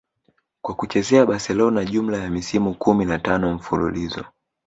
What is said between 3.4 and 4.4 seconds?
mfululizo